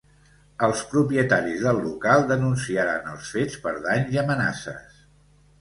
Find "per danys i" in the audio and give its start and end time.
3.67-4.23